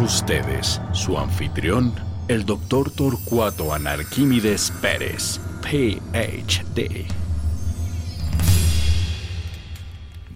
Ustedes 0.00 0.80
su 0.92 1.18
anfitrión, 1.18 1.94
el 2.28 2.44
doctor 2.44 2.90
Torcuato 2.90 3.74
Anarquímedes 3.74 4.72
Pérez, 4.80 5.40
PhD. 5.62 7.06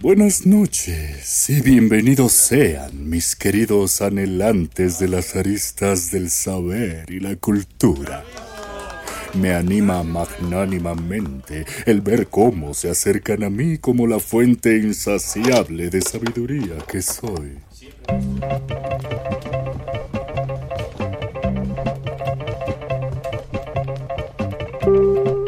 Buenas 0.01 0.45
noches 0.45 1.49
y 1.49 1.61
bienvenidos 1.61 2.31
sean 2.33 3.09
mis 3.09 3.35
queridos 3.35 4.01
anhelantes 4.01 4.99
de 4.99 5.07
las 5.07 5.35
aristas 5.35 6.11
del 6.11 6.29
saber 6.29 7.09
y 7.09 7.19
la 7.19 7.35
cultura. 7.35 8.23
Me 9.33 9.53
anima 9.53 10.03
magnánimamente 10.03 11.65
el 11.85 12.01
ver 12.01 12.27
cómo 12.27 12.73
se 12.73 12.89
acercan 12.89 13.43
a 13.43 13.49
mí 13.49 13.79
como 13.79 14.05
la 14.05 14.19
fuente 14.19 14.77
insaciable 14.77 15.89
de 15.89 16.01
sabiduría 16.01 16.77
que 16.87 17.01
soy. 17.01 17.64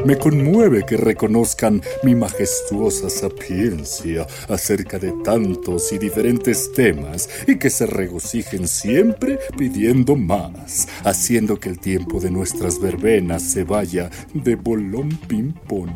Me 0.08 0.17
conmueve 0.17 0.86
que 0.86 0.95
reconozcan 0.95 1.81
mi 2.02 2.16
majestuosa 2.16 3.09
sapiencia 3.09 4.25
acerca 4.47 4.97
de 4.99 5.11
tantos 5.22 5.91
y 5.91 5.97
diferentes 5.97 6.72
temas 6.72 7.30
y 7.45 7.58
que 7.58 7.69
se 7.69 7.86
regocijen 7.86 8.69
siempre 8.69 9.38
pidiendo 9.58 10.16
más, 10.16 10.88
haciendo 11.03 11.59
que 11.59 11.67
el 11.67 11.80
tiempo 11.80 12.21
de 12.21 12.31
nuestras 12.31 12.80
verbenas 12.80 13.44
se 13.44 13.66
vaya 13.66 14.09
de 14.33 14.55
bolón 14.55 15.09
ping-pong. 15.27 15.92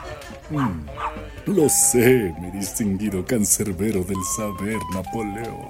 Mm, 0.50 0.86
Lo 1.46 1.68
sé, 1.68 2.34
mi 2.40 2.50
distinguido 2.50 3.24
cancerbero 3.24 4.02
del 4.02 4.16
saber 4.36 4.78
Napoleón. 4.94 5.68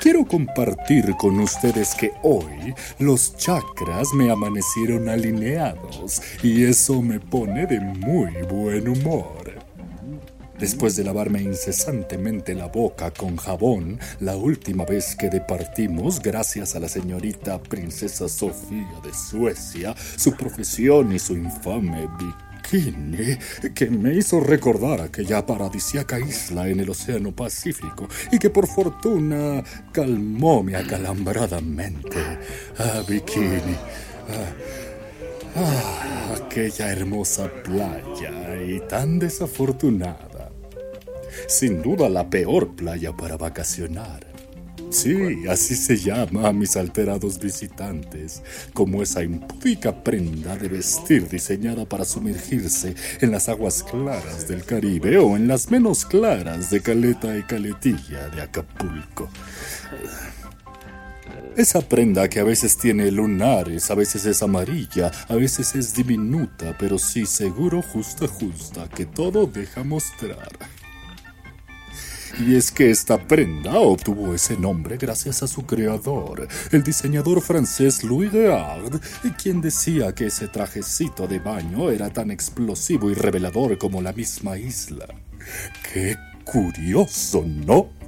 Quiero 0.00 0.24
compartir 0.24 1.14
con 1.16 1.38
ustedes 1.38 1.94
que 1.94 2.12
hoy 2.22 2.74
los 2.98 3.36
chakras 3.36 4.12
me 4.14 4.32
amanecieron 4.32 5.08
alineados 5.08 6.20
y 6.42 6.64
eso 6.64 7.00
me 7.02 7.20
pone 7.20 7.66
de 7.66 7.78
muy 7.78 8.32
buen 8.50 8.88
humor. 8.88 9.52
Después 10.58 10.96
de 10.96 11.04
lavarme 11.04 11.42
incesantemente 11.42 12.54
la 12.54 12.66
boca 12.66 13.12
con 13.12 13.36
jabón, 13.36 13.98
la 14.20 14.36
última 14.36 14.84
vez 14.84 15.14
que 15.16 15.28
departimos, 15.28 16.20
gracias 16.20 16.74
a 16.74 16.80
la 16.80 16.88
señorita 16.88 17.60
princesa 17.62 18.28
Sofía 18.28 19.00
de 19.04 19.12
Suecia, 19.12 19.94
su 20.16 20.32
profesión 20.34 21.12
y 21.12 21.18
su 21.18 21.34
infame 21.34 22.08
bikini, 22.62 23.38
que 23.74 23.90
me 23.90 24.14
hizo 24.14 24.40
recordar 24.40 25.00
aquella 25.00 25.44
paradisíaca 25.44 26.18
isla 26.18 26.68
en 26.68 26.80
el 26.80 26.90
Océano 26.90 27.32
Pacífico 27.32 28.08
y 28.30 28.38
que 28.38 28.50
por 28.50 28.66
fortuna 28.66 29.62
calmó 29.92 30.62
mi 30.62 30.74
acalambrada 30.74 31.60
mente. 31.60 32.18
Ah, 32.78 33.02
bikini. 33.08 33.76
Ah, 34.28 34.52
ah, 35.56 36.34
aquella 36.44 36.90
hermosa 36.90 37.50
playa 37.62 38.62
y 38.62 38.80
tan 38.88 39.18
desafortunada. 39.18 40.50
Sin 41.48 41.82
duda 41.82 42.08
la 42.08 42.28
peor 42.28 42.74
playa 42.74 43.12
para 43.12 43.36
vacacionar. 43.36 44.31
Sí, 44.92 45.48
así 45.48 45.74
se 45.74 45.96
llama 45.96 46.48
a 46.48 46.52
mis 46.52 46.76
alterados 46.76 47.38
visitantes, 47.38 48.42
como 48.74 49.02
esa 49.02 49.22
impúdica 49.22 50.04
prenda 50.04 50.54
de 50.54 50.68
vestir 50.68 51.28
diseñada 51.30 51.86
para 51.86 52.04
sumergirse 52.04 52.94
en 53.22 53.30
las 53.32 53.48
aguas 53.48 53.82
claras 53.82 54.46
del 54.46 54.64
Caribe 54.64 55.16
o 55.16 55.34
en 55.34 55.48
las 55.48 55.70
menos 55.70 56.04
claras 56.04 56.70
de 56.70 56.82
Caleta 56.82 57.34
y 57.38 57.42
Caletilla 57.44 58.28
de 58.28 58.42
Acapulco. 58.42 59.30
Esa 61.56 61.80
prenda 61.80 62.28
que 62.28 62.40
a 62.40 62.44
veces 62.44 62.76
tiene 62.76 63.10
lunares, 63.10 63.90
a 63.90 63.94
veces 63.94 64.26
es 64.26 64.42
amarilla, 64.42 65.10
a 65.26 65.34
veces 65.36 65.74
es 65.74 65.94
diminuta, 65.94 66.76
pero 66.78 66.98
sí 66.98 67.24
seguro 67.24 67.80
justa 67.80 68.28
justa, 68.28 68.90
que 68.90 69.06
todo 69.06 69.46
deja 69.46 69.84
mostrar. 69.84 70.81
Y 72.38 72.56
es 72.56 72.72
que 72.72 72.90
esta 72.90 73.18
prenda 73.18 73.78
obtuvo 73.78 74.34
ese 74.34 74.56
nombre 74.56 74.96
gracias 74.96 75.42
a 75.42 75.46
su 75.46 75.66
creador, 75.66 76.48
el 76.70 76.82
diseñador 76.82 77.42
francés 77.42 78.02
Louis 78.04 78.32
Reard, 78.32 79.00
quien 79.40 79.60
decía 79.60 80.14
que 80.14 80.26
ese 80.26 80.48
trajecito 80.48 81.26
de 81.26 81.38
baño 81.38 81.90
era 81.90 82.10
tan 82.10 82.30
explosivo 82.30 83.10
y 83.10 83.14
revelador 83.14 83.76
como 83.78 84.00
la 84.00 84.12
misma 84.12 84.56
isla. 84.56 85.06
¡Qué 85.92 86.16
curioso, 86.44 87.44
¿no? 87.46 88.01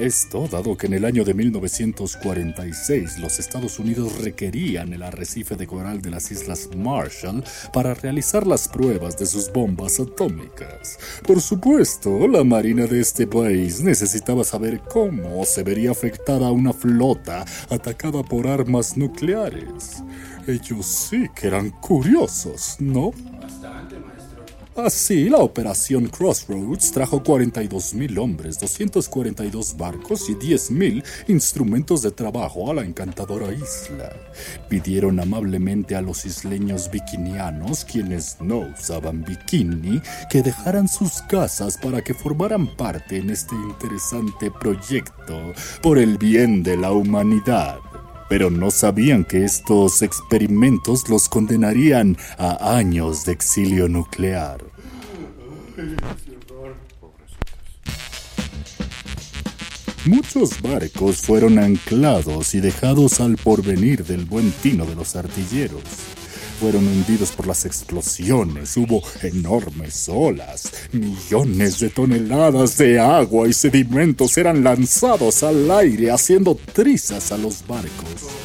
Esto 0.00 0.48
dado 0.48 0.78
que 0.78 0.86
en 0.86 0.94
el 0.94 1.04
año 1.04 1.26
de 1.26 1.34
1946 1.34 3.18
los 3.18 3.38
Estados 3.38 3.78
Unidos 3.78 4.18
requerían 4.22 4.94
el 4.94 5.02
arrecife 5.02 5.56
de 5.56 5.66
coral 5.66 6.00
de 6.00 6.10
las 6.10 6.30
Islas 6.30 6.70
Marshall 6.74 7.44
para 7.70 7.92
realizar 7.92 8.46
las 8.46 8.66
pruebas 8.66 9.18
de 9.18 9.26
sus 9.26 9.52
bombas 9.52 10.00
atómicas. 10.00 10.98
Por 11.26 11.42
supuesto, 11.42 12.26
la 12.28 12.44
Marina 12.44 12.86
de 12.86 12.98
este 12.98 13.26
país 13.26 13.82
necesitaba 13.82 14.42
saber 14.42 14.80
cómo 14.90 15.44
se 15.44 15.64
vería 15.64 15.90
afectada 15.90 16.50
una 16.50 16.72
flota 16.72 17.44
atacada 17.68 18.22
por 18.22 18.48
armas 18.48 18.96
nucleares. 18.96 20.02
Ellos 20.46 20.86
sí 20.86 21.26
que 21.34 21.48
eran 21.48 21.68
curiosos, 21.72 22.76
¿no? 22.78 23.12
Así, 24.76 25.28
la 25.28 25.38
operación 25.38 26.06
Crossroads 26.06 26.92
trajo 26.92 27.22
42.000 27.22 28.18
hombres, 28.18 28.58
242 28.60 29.76
barcos 29.76 30.30
y 30.30 30.34
10.000 30.34 31.04
instrumentos 31.26 32.02
de 32.02 32.12
trabajo 32.12 32.70
a 32.70 32.74
la 32.74 32.82
encantadora 32.82 33.52
isla. 33.52 34.12
Pidieron 34.68 35.18
amablemente 35.18 35.96
a 35.96 36.00
los 36.00 36.24
isleños 36.24 36.88
bikinianos, 36.90 37.84
quienes 37.84 38.36
no 38.40 38.58
usaban 38.78 39.24
bikini, 39.24 40.00
que 40.30 40.40
dejaran 40.40 40.86
sus 40.88 41.20
casas 41.22 41.76
para 41.76 42.02
que 42.02 42.14
formaran 42.14 42.68
parte 42.76 43.16
en 43.16 43.30
este 43.30 43.56
interesante 43.56 44.52
proyecto 44.52 45.52
por 45.82 45.98
el 45.98 46.16
bien 46.16 46.62
de 46.62 46.76
la 46.76 46.92
humanidad 46.92 47.80
pero 48.30 48.48
no 48.48 48.70
sabían 48.70 49.24
que 49.24 49.44
estos 49.44 50.02
experimentos 50.02 51.08
los 51.08 51.28
condenarían 51.28 52.16
a 52.38 52.76
años 52.76 53.24
de 53.24 53.32
exilio 53.32 53.88
nuclear. 53.88 54.64
Muchos 60.06 60.62
barcos 60.62 61.22
fueron 61.22 61.58
anclados 61.58 62.54
y 62.54 62.60
dejados 62.60 63.20
al 63.20 63.36
porvenir 63.36 64.04
del 64.04 64.24
buen 64.26 64.52
tino 64.62 64.86
de 64.86 64.94
los 64.94 65.16
artilleros. 65.16 65.82
Fueron 66.60 66.86
hundidos 66.86 67.32
por 67.32 67.46
las 67.46 67.64
explosiones. 67.64 68.76
Hubo 68.76 69.02
enormes 69.22 70.10
olas. 70.10 70.70
Millones 70.92 71.80
de 71.80 71.88
toneladas 71.88 72.76
de 72.76 73.00
agua 73.00 73.48
y 73.48 73.54
sedimentos 73.54 74.36
eran 74.36 74.62
lanzados 74.62 75.42
al 75.42 75.70
aire 75.70 76.10
haciendo 76.10 76.54
trizas 76.74 77.32
a 77.32 77.38
los 77.38 77.66
barcos. 77.66 78.39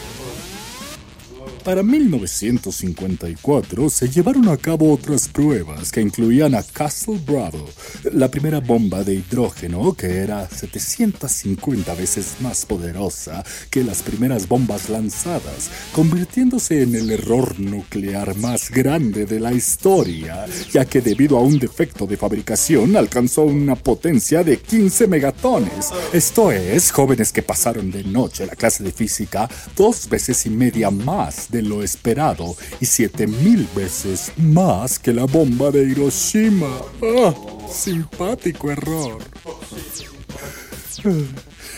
Para 1.66 1.82
1954 1.82 3.90
se 3.90 4.08
llevaron 4.08 4.48
a 4.50 4.58
cabo 4.58 4.94
otras 4.94 5.28
pruebas 5.28 5.92
que 5.92 6.00
incluían 6.00 6.54
a 6.54 6.62
Castle 6.62 7.20
Bravo, 7.26 7.68
la 8.14 8.30
primera 8.30 8.60
bomba 8.60 9.04
de 9.04 9.16
hidrógeno 9.16 9.96
que 9.96 10.18
era 10.18 10.48
750 10.48 11.96
veces 11.96 12.36
más 12.42 12.68
poderosa 12.68 13.44
que 13.72 13.84
las 13.84 14.04
primeras 14.04 14.48
bombas 14.48 14.90
lanzadas, 14.90 15.72
convirtiéndose 15.92 16.84
en 16.84 16.94
el 16.94 17.10
error 17.10 17.60
nuclear 17.60 18.38
más 18.38 18.70
grande 18.70 19.26
de 19.26 19.40
la 19.40 19.52
historia, 19.52 20.46
ya 20.72 20.86
que 20.86 21.02
debido 21.02 21.36
a 21.36 21.42
un 21.42 21.58
defecto 21.58 22.06
de 22.06 22.16
fabricación 22.16 22.96
alcanzó 22.96 23.42
una 23.42 23.74
potencia 23.74 24.44
de 24.44 24.58
15 24.58 25.08
megatones. 25.08 25.90
Esto 26.14 26.52
es, 26.52 26.92
jóvenes 26.92 27.32
que 27.32 27.42
pasaron 27.42 27.90
de 27.90 28.04
noche 28.04 28.46
la 28.46 28.56
clase 28.56 28.84
de 28.84 28.92
física 28.92 29.50
dos 29.76 30.08
veces 30.08 30.46
y 30.46 30.52
media 30.52 30.92
más 30.92 31.50
de 31.56 31.62
lo 31.62 31.84
esperado 31.84 32.56
y 32.82 32.86
siete 32.86 33.28
mil 33.28 33.68
veces 33.74 34.32
más 34.38 35.00
que 35.00 35.14
la 35.14 35.24
bomba 35.24 35.72
de 35.72 35.84
Hiroshima. 35.90 36.82
¡Ah! 37.02 37.34
Simpático 37.72 38.72
error. 38.72 39.24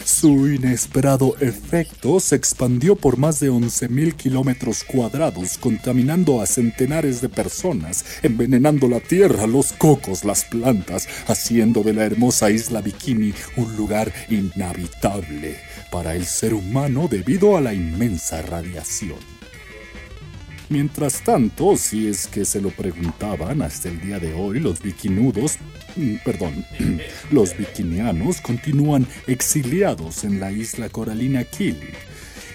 Su 0.03 0.47
inesperado 0.47 1.35
efecto 1.39 2.19
se 2.19 2.35
expandió 2.35 2.95
por 2.95 3.17
más 3.17 3.39
de 3.39 3.51
11.000 3.51 4.15
kilómetros 4.15 4.83
cuadrados, 4.83 5.57
contaminando 5.57 6.41
a 6.41 6.47
centenares 6.47 7.21
de 7.21 7.29
personas, 7.29 8.05
envenenando 8.23 8.87
la 8.87 9.01
tierra, 9.01 9.45
los 9.47 9.73
cocos, 9.73 10.23
las 10.23 10.45
plantas, 10.45 11.07
haciendo 11.27 11.83
de 11.83 11.93
la 11.93 12.05
hermosa 12.05 12.49
isla 12.49 12.81
Bikini 12.81 13.33
un 13.57 13.75
lugar 13.75 14.13
inhabitable 14.29 15.57
para 15.91 16.15
el 16.15 16.25
ser 16.25 16.53
humano 16.53 17.07
debido 17.09 17.57
a 17.57 17.61
la 17.61 17.73
inmensa 17.73 18.41
radiación. 18.41 19.36
Mientras 20.69 21.21
tanto, 21.23 21.77
si 21.77 22.07
es 22.07 22.27
que 22.27 22.43
se 22.43 22.59
lo 22.59 22.71
preguntaban 22.71 23.61
hasta 23.61 23.87
el 23.87 24.01
día 24.01 24.19
de 24.19 24.33
hoy, 24.33 24.59
los 24.59 24.81
bikinudos, 24.81 25.57
mm, 25.95 26.15
perdón, 26.25 26.65
los 27.31 27.57
bikinianos 27.57 28.41
continúan 28.41 29.07
exiliados 29.27 30.25
en 30.25 30.41
la 30.41 30.51
isla 30.51 30.89
coralina 30.89 31.45
Kili. 31.45 31.93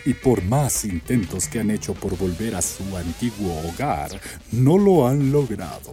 Y 0.05 0.13
por 0.13 0.43
más 0.43 0.85
intentos 0.85 1.49
que 1.49 1.61
han 1.61 1.71
hecho 1.71 1.95
por 1.95 2.19
volver 2.19 2.55
a 2.55 2.61
su 2.61 2.97
antiguo 2.97 3.63
hogar, 3.67 4.11
no 4.51 4.77
lo 4.77 5.07
han 5.07 5.33
logrado. 5.33 5.93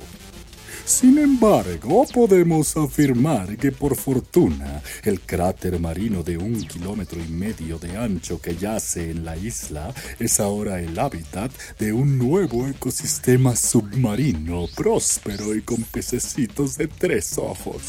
Sin 0.89 1.19
embargo, 1.19 2.03
podemos 2.11 2.75
afirmar 2.75 3.57
que 3.57 3.71
por 3.71 3.95
fortuna, 3.95 4.81
el 5.03 5.21
cráter 5.21 5.79
marino 5.79 6.23
de 6.23 6.35
un 6.35 6.63
kilómetro 6.63 7.21
y 7.23 7.31
medio 7.31 7.77
de 7.77 7.95
ancho 7.95 8.41
que 8.41 8.57
yace 8.57 9.11
en 9.11 9.23
la 9.23 9.37
isla 9.37 9.93
es 10.17 10.39
ahora 10.39 10.81
el 10.81 10.97
hábitat 10.97 11.51
de 11.77 11.93
un 11.93 12.17
nuevo 12.17 12.67
ecosistema 12.67 13.55
submarino 13.55 14.65
próspero 14.75 15.53
y 15.53 15.61
con 15.61 15.83
pececitos 15.83 16.75
de 16.75 16.87
tres 16.87 17.37
ojos 17.37 17.83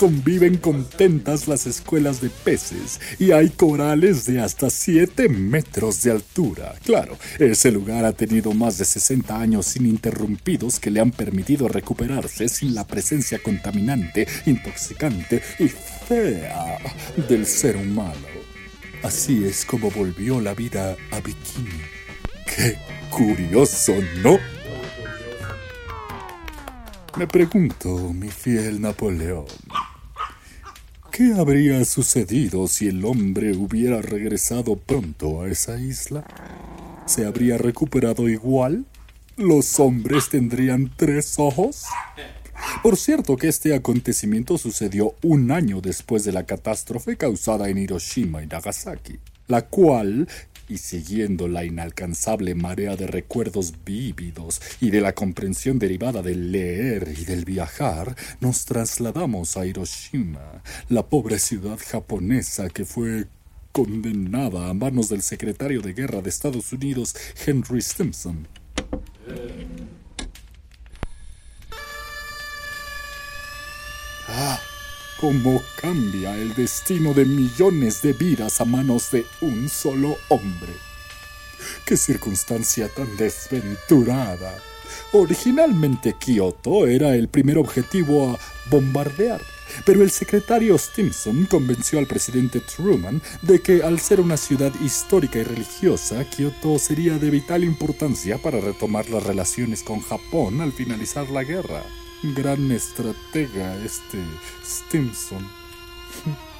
conviven 0.00 0.56
contentas 0.56 1.46
las 1.46 1.66
escuelas 1.66 2.22
de 2.22 2.30
peces 2.30 2.98
y 3.18 3.32
hay 3.32 3.50
corales 3.50 4.24
de 4.24 4.40
hasta 4.40 4.70
7 4.70 5.28
metros 5.28 6.02
de 6.02 6.12
altura. 6.12 6.74
Claro, 6.82 7.18
ese 7.38 7.70
lugar 7.70 8.06
ha 8.06 8.12
tenido 8.14 8.54
más 8.54 8.78
de 8.78 8.86
60 8.86 9.38
años 9.38 9.76
ininterrumpidos 9.76 10.80
que 10.80 10.90
le 10.90 11.00
han 11.00 11.10
permitido 11.10 11.68
recuperarse 11.68 12.48
sin 12.48 12.74
la 12.74 12.86
presencia 12.86 13.42
contaminante, 13.42 14.26
intoxicante 14.46 15.42
y 15.58 15.68
fea 15.68 16.78
del 17.28 17.44
ser 17.44 17.76
humano. 17.76 18.26
Así 19.02 19.44
es 19.44 19.66
como 19.66 19.90
volvió 19.90 20.40
la 20.40 20.54
vida 20.54 20.96
a 21.10 21.20
Bikini. 21.20 21.82
¡Qué 22.46 22.78
curioso, 23.10 23.92
¿no? 24.22 24.38
Me 27.18 27.26
pregunto, 27.26 28.14
mi 28.14 28.28
fiel 28.28 28.80
Napoleón, 28.80 29.44
¿qué 31.10 31.34
habría 31.34 31.84
sucedido 31.84 32.68
si 32.68 32.88
el 32.88 33.04
hombre 33.04 33.52
hubiera 33.56 34.00
regresado 34.00 34.76
pronto 34.76 35.42
a 35.42 35.48
esa 35.48 35.78
isla? 35.80 36.24
¿Se 37.06 37.26
habría 37.26 37.58
recuperado 37.58 38.28
igual? 38.28 38.84
¿Los 39.36 39.80
hombres 39.80 40.28
tendrían 40.28 40.90
tres 40.96 41.34
ojos? 41.38 41.84
Por 42.82 42.96
cierto 42.96 43.36
que 43.36 43.48
este 43.48 43.74
acontecimiento 43.74 44.58
sucedió 44.58 45.14
un 45.22 45.50
año 45.50 45.80
después 45.80 46.24
de 46.24 46.32
la 46.32 46.44
catástrofe 46.44 47.16
causada 47.16 47.68
en 47.68 47.78
Hiroshima 47.78 48.42
y 48.42 48.46
Nagasaki, 48.46 49.18
la 49.48 49.62
cual 49.62 50.28
y 50.70 50.78
siguiendo 50.78 51.48
la 51.48 51.64
inalcanzable 51.64 52.54
marea 52.54 52.94
de 52.94 53.08
recuerdos 53.08 53.74
vívidos 53.84 54.62
y 54.80 54.90
de 54.90 55.00
la 55.00 55.14
comprensión 55.14 55.78
derivada 55.78 56.22
del 56.22 56.52
leer 56.52 57.12
y 57.18 57.24
del 57.24 57.44
viajar, 57.44 58.16
nos 58.40 58.64
trasladamos 58.64 59.56
a 59.56 59.66
Hiroshima, 59.66 60.62
la 60.88 61.06
pobre 61.06 61.40
ciudad 61.40 61.78
japonesa 61.84 62.70
que 62.70 62.84
fue 62.84 63.26
condenada 63.72 64.68
a 64.68 64.74
manos 64.74 65.08
del 65.08 65.22
secretario 65.22 65.80
de 65.80 65.92
guerra 65.92 66.22
de 66.22 66.30
Estados 66.30 66.72
Unidos, 66.72 67.16
Henry 67.44 67.82
Stimson. 67.82 68.59
Cómo 75.20 75.62
cambia 75.76 76.34
el 76.34 76.54
destino 76.54 77.12
de 77.12 77.26
millones 77.26 78.00
de 78.00 78.14
vidas 78.14 78.58
a 78.62 78.64
manos 78.64 79.10
de 79.10 79.26
un 79.42 79.68
solo 79.68 80.16
hombre. 80.28 80.72
Qué 81.84 81.98
circunstancia 81.98 82.88
tan 82.88 83.18
desventurada. 83.18 84.56
Originalmente 85.12 86.14
Kioto 86.18 86.86
era 86.86 87.14
el 87.14 87.28
primer 87.28 87.58
objetivo 87.58 88.30
a 88.30 88.38
bombardear, 88.70 89.42
pero 89.84 90.02
el 90.02 90.10
secretario 90.10 90.78
Stimson 90.78 91.44
convenció 91.44 91.98
al 91.98 92.06
presidente 92.06 92.60
Truman 92.60 93.20
de 93.42 93.60
que 93.60 93.82
al 93.82 94.00
ser 94.00 94.20
una 94.20 94.38
ciudad 94.38 94.72
histórica 94.80 95.38
y 95.38 95.42
religiosa, 95.42 96.24
Kioto 96.24 96.78
sería 96.78 97.18
de 97.18 97.28
vital 97.28 97.62
importancia 97.62 98.38
para 98.38 98.58
retomar 98.58 99.10
las 99.10 99.22
relaciones 99.22 99.82
con 99.82 100.00
Japón 100.00 100.62
al 100.62 100.72
finalizar 100.72 101.28
la 101.28 101.44
guerra 101.44 101.82
gran 102.22 102.70
estratega 102.70 103.74
este 103.84 104.18
Stimson. 104.64 105.46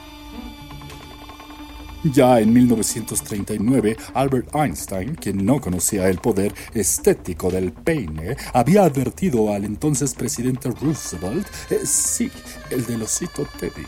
Ya 2.02 2.40
en 2.40 2.54
1939, 2.54 3.94
Albert 4.14 4.54
Einstein, 4.54 5.16
quien 5.16 5.44
no 5.44 5.60
conocía 5.60 6.08
el 6.08 6.16
poder 6.16 6.54
estético 6.72 7.50
del 7.50 7.72
peine, 7.72 8.38
había 8.54 8.84
advertido 8.84 9.52
al 9.52 9.66
entonces 9.66 10.14
presidente 10.14 10.70
Roosevelt, 10.70 11.46
eh, 11.68 11.80
sí, 11.84 12.30
el 12.70 12.86
del 12.86 13.02
osito 13.02 13.46
Teddy, 13.58 13.84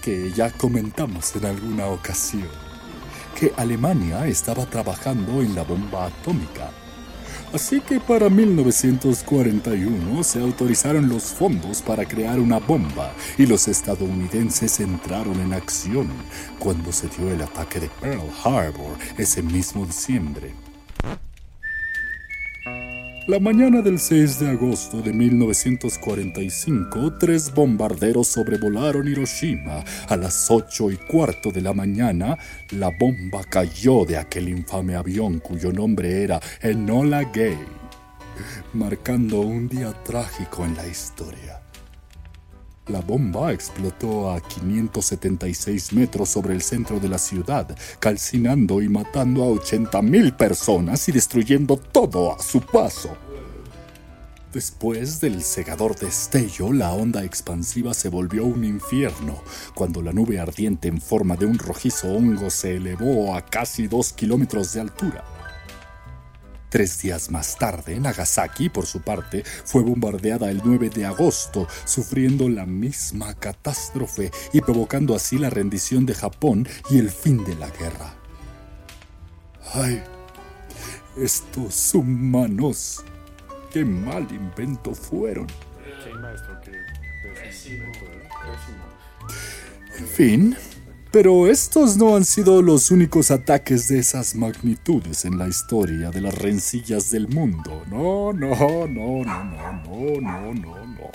que 0.00 0.32
ya 0.32 0.50
comentamos 0.52 1.36
en 1.36 1.44
alguna 1.44 1.88
ocasión, 1.88 2.48
que 3.38 3.52
Alemania 3.58 4.26
estaba 4.26 4.64
trabajando 4.64 5.42
en 5.42 5.54
la 5.54 5.62
bomba 5.62 6.06
atómica 6.06 6.70
Así 7.52 7.80
que 7.80 7.98
para 7.98 8.30
1941 8.30 10.22
se 10.22 10.40
autorizaron 10.40 11.08
los 11.08 11.24
fondos 11.24 11.82
para 11.82 12.04
crear 12.04 12.38
una 12.38 12.58
bomba 12.60 13.12
y 13.38 13.46
los 13.46 13.66
estadounidenses 13.66 14.78
entraron 14.78 15.40
en 15.40 15.52
acción 15.52 16.08
cuando 16.60 16.92
se 16.92 17.08
dio 17.08 17.28
el 17.32 17.42
ataque 17.42 17.80
de 17.80 17.88
Pearl 18.00 18.30
Harbor 18.44 18.96
ese 19.18 19.42
mismo 19.42 19.84
diciembre. 19.84 20.69
La 23.30 23.38
mañana 23.38 23.80
del 23.80 24.00
6 24.00 24.40
de 24.40 24.50
agosto 24.50 25.02
de 25.02 25.12
1945, 25.12 27.16
tres 27.16 27.54
bombarderos 27.54 28.26
sobrevolaron 28.26 29.06
Hiroshima. 29.06 29.84
A 30.08 30.16
las 30.16 30.50
8 30.50 30.90
y 30.90 30.96
cuarto 30.96 31.52
de 31.52 31.60
la 31.60 31.72
mañana, 31.72 32.36
la 32.70 32.90
bomba 32.90 33.44
cayó 33.44 34.04
de 34.04 34.16
aquel 34.16 34.48
infame 34.48 34.96
avión 34.96 35.38
cuyo 35.38 35.72
nombre 35.72 36.24
era 36.24 36.40
Enola 36.60 37.22
Gay, 37.22 37.56
marcando 38.72 39.42
un 39.42 39.68
día 39.68 39.92
trágico 40.02 40.64
en 40.64 40.74
la 40.74 40.88
historia. 40.88 41.69
La 42.88 43.00
bomba 43.00 43.52
explotó 43.52 44.30
a 44.30 44.40
576 44.40 45.92
metros 45.92 46.28
sobre 46.28 46.54
el 46.54 46.62
centro 46.62 46.98
de 46.98 47.08
la 47.08 47.18
ciudad, 47.18 47.76
calcinando 48.00 48.82
y 48.82 48.88
matando 48.88 49.44
a 49.44 49.48
80.000 49.48 50.36
personas 50.36 51.08
y 51.08 51.12
destruyendo 51.12 51.76
todo 51.76 52.34
a 52.34 52.42
su 52.42 52.60
paso. 52.60 53.16
Después 54.52 55.20
del 55.20 55.44
cegador 55.44 55.94
destello, 55.96 56.72
la 56.72 56.92
onda 56.92 57.22
expansiva 57.22 57.94
se 57.94 58.08
volvió 58.08 58.44
un 58.44 58.64
infierno, 58.64 59.40
cuando 59.76 60.02
la 60.02 60.12
nube 60.12 60.40
ardiente 60.40 60.88
en 60.88 61.00
forma 61.00 61.36
de 61.36 61.46
un 61.46 61.56
rojizo 61.56 62.08
hongo 62.08 62.50
se 62.50 62.76
elevó 62.76 63.36
a 63.36 63.46
casi 63.46 63.86
dos 63.86 64.12
kilómetros 64.12 64.72
de 64.72 64.80
altura. 64.80 65.24
Tres 66.70 67.02
días 67.02 67.32
más 67.32 67.58
tarde, 67.58 67.98
Nagasaki, 67.98 68.68
por 68.68 68.86
su 68.86 69.02
parte, 69.02 69.42
fue 69.64 69.82
bombardeada 69.82 70.50
el 70.50 70.62
9 70.64 70.90
de 70.90 71.04
agosto, 71.04 71.66
sufriendo 71.84 72.48
la 72.48 72.64
misma 72.64 73.34
catástrofe 73.34 74.30
y 74.52 74.60
provocando 74.60 75.16
así 75.16 75.36
la 75.36 75.50
rendición 75.50 76.06
de 76.06 76.14
Japón 76.14 76.68
y 76.88 76.98
el 76.98 77.10
fin 77.10 77.44
de 77.44 77.56
la 77.56 77.68
guerra. 77.70 78.14
¡Ay! 79.74 80.00
Estos 81.16 81.92
humanos. 81.92 83.04
¡Qué 83.72 83.84
mal 83.84 84.28
invento 84.30 84.94
fueron! 84.94 85.48
En 89.98 90.06
fin, 90.06 90.56
pero 91.12 91.48
estos 91.48 91.96
no 91.96 92.14
han 92.14 92.24
sido 92.24 92.62
los 92.62 92.92
únicos 92.92 93.32
ataques 93.32 93.88
de 93.88 93.98
esas 93.98 94.36
magnitudes 94.36 95.24
en 95.24 95.38
la 95.38 95.48
historia 95.48 96.10
de 96.10 96.20
las 96.20 96.34
rencillas 96.36 97.10
del 97.10 97.26
mundo. 97.26 97.82
No, 97.90 98.32
no, 98.32 98.54
no, 98.54 98.86
no, 98.86 99.24
no, 99.24 99.80
no, 99.82 100.20
no, 100.20 100.54
no, 100.54 100.86
no. 100.86 101.10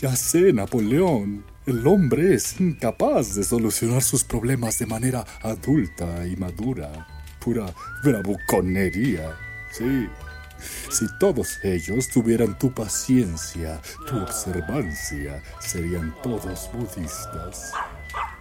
Ya 0.00 0.16
sé, 0.16 0.52
Napoleón. 0.52 1.44
El 1.66 1.86
hombre 1.86 2.34
es 2.34 2.60
incapaz 2.60 3.34
de 3.34 3.44
solucionar 3.44 4.02
sus 4.02 4.24
problemas 4.24 4.78
de 4.78 4.86
manera 4.86 5.24
adulta 5.42 6.26
y 6.26 6.36
madura. 6.36 7.06
Pura 7.40 7.72
bravuconería. 8.02 9.36
Sí. 9.72 10.08
Si 10.90 11.06
todos 11.20 11.58
ellos 11.62 12.08
tuvieran 12.08 12.58
tu 12.58 12.72
paciencia, 12.72 13.80
tu 14.08 14.16
observancia, 14.16 15.42
serían 15.60 16.14
todos 16.22 16.70
budistas 16.72 17.72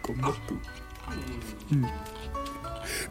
como 0.06 0.32
tú. 0.48 0.60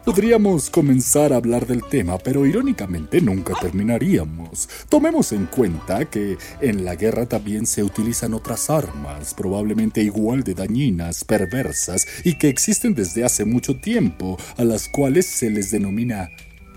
Podríamos 0.05 0.69
comenzar 0.69 1.33
a 1.33 1.37
hablar 1.37 1.65
del 1.65 1.83
tema, 1.83 2.17
pero 2.17 2.45
irónicamente 2.45 3.21
nunca 3.21 3.53
terminaríamos. 3.59 4.69
Tomemos 4.87 5.31
en 5.31 5.47
cuenta 5.47 6.05
que 6.05 6.37
en 6.61 6.85
la 6.85 6.95
guerra 6.95 7.25
también 7.25 7.65
se 7.65 7.83
utilizan 7.83 8.33
otras 8.33 8.69
armas, 8.69 9.33
probablemente 9.33 10.01
igual 10.01 10.43
de 10.43 10.53
dañinas, 10.53 11.23
perversas, 11.23 12.07
y 12.23 12.37
que 12.37 12.49
existen 12.49 12.93
desde 12.93 13.25
hace 13.25 13.45
mucho 13.45 13.77
tiempo, 13.77 14.37
a 14.57 14.63
las 14.63 14.87
cuales 14.87 15.25
se 15.25 15.49
les 15.49 15.71
denomina 15.71 16.29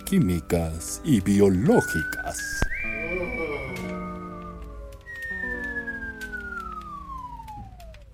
químicas 0.05 1.01
y 1.05 1.21
biológicas. 1.21 2.39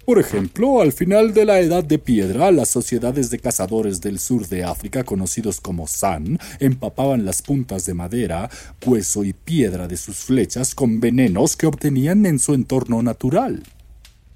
Por 0.04 0.18
ejemplo, 0.18 0.82
al 0.82 0.92
final 0.92 1.32
de 1.32 1.46
la 1.46 1.61
Edad 1.61 1.82
de 1.82 1.99
Piedra, 1.99 2.50
las 2.50 2.68
sociedades 2.68 3.30
de 3.30 3.38
cazadores 3.38 4.02
del 4.02 4.18
sur 4.18 4.46
de 4.49 4.62
África, 4.62 5.02
conocidos 5.02 5.62
como 5.62 5.87
San, 5.87 6.38
empapaban 6.61 7.25
las 7.25 7.40
puntas 7.40 7.87
de 7.87 7.94
madera, 7.94 8.50
hueso 8.84 9.25
y 9.25 9.32
piedra 9.32 9.88
de 9.88 9.96
sus 9.96 10.18
flechas 10.18 10.75
con 10.75 11.00
venenos 11.00 11.56
que 11.56 11.66
obtenían 11.66 12.26
en 12.26 12.38
su 12.38 12.52
entorno 12.52 13.02
natural. 13.02 13.62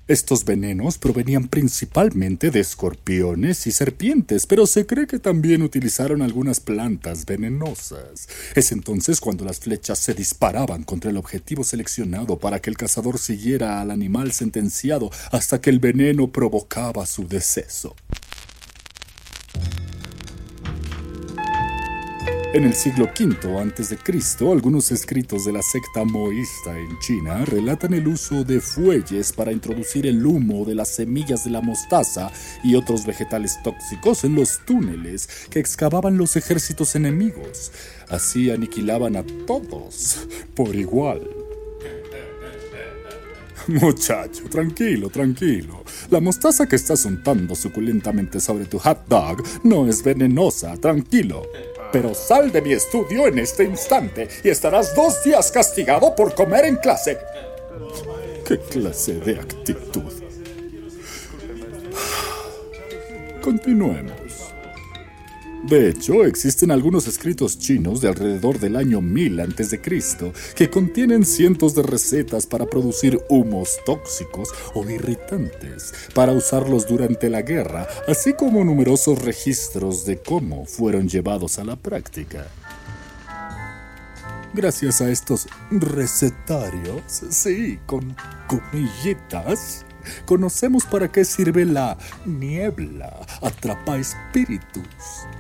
Estos 0.09 0.47
venenos 0.47 0.97
provenían 0.97 1.49
principalmente 1.49 2.51
de 2.51 2.61
escorpiones 2.61 3.67
y 3.67 3.73
serpientes, 3.73 4.47
pero 4.47 4.67
se 4.67 4.87
cree 4.87 5.07
que 5.07 5.19
también 5.19 5.61
utilizaron 5.61 6.23
algunas 6.23 6.61
plantas 6.61 7.27
venenosas. 7.27 8.27
Es 8.55 8.73
entonces 8.73 9.21
cuando 9.21 9.45
las 9.45 9.61
flechas 9.61 9.99
se 9.99 10.15
disparaban 10.15 10.85
contra 10.85 11.11
el 11.11 11.19
objetivo 11.19 11.63
seleccionado 11.63 12.39
para 12.39 12.59
que 12.59 12.71
el 12.71 12.79
cazador 12.79 13.19
siguiera 13.19 13.83
al 13.83 13.91
animal 13.91 14.33
sentenciado 14.33 15.11
hasta 15.31 15.61
que 15.61 15.69
el 15.69 15.79
veneno 15.79 16.29
provocaba 16.29 17.05
su 17.05 17.29
deceso. 17.29 17.95
En 22.55 22.65
el 22.65 22.73
siglo 22.73 23.11
V 23.15 23.59
a.C., 23.61 24.51
algunos 24.51 24.91
escritos 24.91 25.45
de 25.45 25.53
la 25.53 25.61
secta 25.61 26.03
moísta 26.05 26.79
en 26.79 26.99
China 26.99 27.45
relatan 27.45 27.93
el 27.93 28.09
uso 28.09 28.43
de 28.43 28.63
fuelles 28.63 29.35
para 29.35 29.53
introducir 29.53 30.07
el 30.07 30.25
humo 30.25 30.65
de 30.65 30.75
las 30.75 30.89
semillas 30.89 31.45
de 31.45 31.51
la 31.51 31.61
mostaza 31.61 32.33
y 32.65 32.75
otros 32.75 33.05
vegetales 33.05 33.59
tóxicos 33.63 34.25
en 34.25 34.35
los 34.35 34.65
túneles 34.65 35.29
que 35.51 35.59
excavaban 35.59 36.17
los 36.17 36.37
ejércitos 36.37 36.97
enemigos. 36.97 37.71
Así 38.09 38.51
aniquilaban 38.51 39.17
a 39.17 39.25
todos 39.47 40.27
por 40.55 40.75
igual. 40.75 41.29
Muchacho, 43.67 44.45
tranquilo, 44.45 45.11
tranquilo. 45.11 45.85
La 46.09 46.21
mostaza 46.21 46.67
que 46.67 46.77
estás 46.77 47.05
untando 47.05 47.55
suculentamente 47.55 48.41
sobre 48.41 48.65
tu 48.65 48.79
hot 48.79 49.07
dog 49.07 49.43
no 49.65 49.87
es 49.87 50.03
venenosa, 50.03 50.79
tranquilo. 50.79 51.43
Pero 51.93 52.15
sal 52.15 52.53
de 52.53 52.61
mi 52.61 52.73
estudio 52.73 53.27
en 53.27 53.39
este 53.39 53.65
instante 53.65 54.29
y 54.45 54.51
estarás 54.51 54.95
dos 54.95 55.23
días 55.25 55.51
castigado 55.51 56.15
por 56.15 56.35
comer 56.35 56.67
en 56.67 56.77
clase. 56.77 57.19
¿Qué 58.47 58.59
clase 58.59 59.15
de 59.15 59.41
actitud? 59.41 60.13
Continuemos. 63.43 64.28
De 65.69 65.91
hecho, 65.91 66.25
existen 66.25 66.71
algunos 66.71 67.07
escritos 67.07 67.59
chinos 67.59 68.01
de 68.01 68.09
alrededor 68.09 68.59
del 68.59 68.75
año 68.75 69.03
1000 69.03 69.41
a.C. 69.41 69.79
que 70.57 70.71
contienen 70.71 71.27
cientos 71.27 71.75
de 71.75 71.83
recetas 71.83 72.47
para 72.47 72.65
producir 72.65 73.21
humos 73.29 73.77
tóxicos 73.85 74.49
o 74.73 74.89
irritantes, 74.89 75.93
para 76.15 76.33
usarlos 76.33 76.87
durante 76.89 77.29
la 77.29 77.43
guerra, 77.43 77.87
así 78.07 78.33
como 78.33 78.65
numerosos 78.65 79.19
registros 79.19 80.07
de 80.07 80.17
cómo 80.17 80.65
fueron 80.65 81.07
llevados 81.07 81.59
a 81.59 81.65
la 81.65 81.77
práctica. 81.77 82.47
Gracias 84.55 85.03
a 85.03 85.11
estos 85.11 85.47
recetarios, 85.71 87.03
sí, 87.29 87.79
con 87.85 88.17
comillitas, 88.47 89.85
conocemos 90.25 90.85
para 90.85 91.11
qué 91.11 91.25
sirve 91.25 91.65
la 91.65 91.97
niebla, 92.25 93.21
atrapa 93.43 93.97
espíritus 93.97 94.87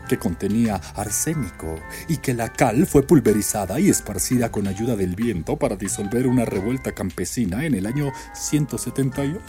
que 0.08 0.18
contenía 0.18 0.80
arsénico 0.94 1.76
y 2.08 2.16
que 2.16 2.34
la 2.34 2.52
cal 2.52 2.86
fue 2.86 3.02
pulverizada 3.02 3.78
y 3.78 3.90
esparcida 3.90 4.50
con 4.50 4.66
ayuda 4.66 4.96
del 4.96 5.14
viento 5.14 5.56
para 5.56 5.76
disolver 5.76 6.26
una 6.26 6.44
revuelta 6.44 6.92
campesina 6.92 7.64
en 7.64 7.74
el 7.74 7.86
año 7.86 8.12
178. 8.34 9.40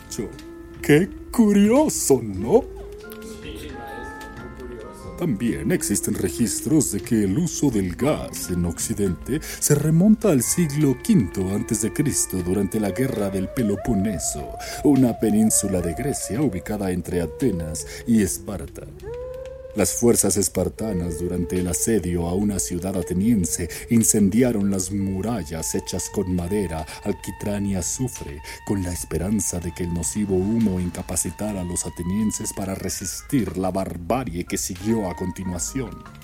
¡Qué 0.81 1.09
curioso, 1.31 2.21
¿no? 2.23 2.78
También 5.19 5.73
existen 5.73 6.13
registros 6.13 6.93
de 6.93 7.01
que 7.01 7.25
el 7.25 7.37
uso 7.37 7.69
del 7.69 7.93
gas 7.97 8.49
en 8.51 8.63
Occidente 8.63 9.41
se 9.59 9.75
remonta 9.75 10.29
al 10.29 10.41
siglo 10.41 10.91
V 10.91 11.43
a.C. 11.53 11.91
durante 12.45 12.79
la 12.79 12.91
Guerra 12.91 13.29
del 13.29 13.49
Peloponeso, 13.49 14.55
una 14.85 15.19
península 15.19 15.81
de 15.81 15.93
Grecia 15.93 16.41
ubicada 16.41 16.91
entre 16.91 17.19
Atenas 17.19 17.85
y 18.07 18.21
Esparta. 18.21 18.87
Las 19.79 19.93
fuerzas 19.93 20.35
espartanas 20.35 21.19
durante 21.19 21.57
el 21.57 21.69
asedio 21.69 22.27
a 22.27 22.33
una 22.33 22.59
ciudad 22.59 22.97
ateniense 22.97 23.69
incendiaron 23.89 24.69
las 24.69 24.91
murallas 24.91 25.73
hechas 25.73 26.09
con 26.09 26.35
madera, 26.35 26.85
alquitrán 27.05 27.65
y 27.65 27.77
azufre, 27.77 28.41
con 28.65 28.83
la 28.83 28.91
esperanza 28.91 29.61
de 29.61 29.73
que 29.73 29.83
el 29.83 29.93
nocivo 29.93 30.35
humo 30.35 30.81
incapacitara 30.81 31.61
a 31.61 31.63
los 31.63 31.85
atenienses 31.85 32.51
para 32.51 32.75
resistir 32.75 33.57
la 33.57 33.71
barbarie 33.71 34.43
que 34.43 34.57
siguió 34.57 35.09
a 35.09 35.15
continuación. 35.15 36.18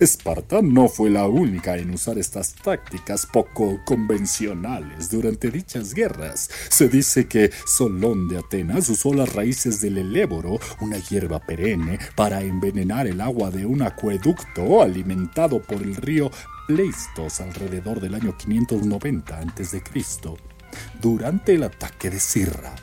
Esparta 0.00 0.62
no 0.62 0.88
fue 0.88 1.10
la 1.10 1.26
única 1.26 1.76
en 1.76 1.90
usar 1.90 2.18
estas 2.18 2.54
tácticas 2.54 3.26
poco 3.26 3.80
convencionales 3.84 5.10
durante 5.10 5.50
dichas 5.50 5.92
guerras. 5.92 6.48
Se 6.68 6.88
dice 6.88 7.26
que 7.26 7.50
Solón 7.66 8.28
de 8.28 8.38
Atenas 8.38 8.88
usó 8.90 9.12
las 9.12 9.34
raíces 9.34 9.80
del 9.80 9.98
eléboro, 9.98 10.60
una 10.80 10.98
hierba 10.98 11.40
perenne, 11.40 11.98
para 12.14 12.42
envenenar 12.42 13.08
el 13.08 13.20
agua 13.20 13.50
de 13.50 13.66
un 13.66 13.82
acueducto 13.82 14.82
alimentado 14.82 15.60
por 15.60 15.82
el 15.82 15.96
río 15.96 16.30
Pleistos 16.68 17.40
alrededor 17.40 18.00
del 18.00 18.14
año 18.14 18.36
590 18.36 19.36
a.C., 19.36 19.82
durante 21.00 21.54
el 21.54 21.64
ataque 21.64 22.10
de 22.10 22.20
Sirra. 22.20 22.74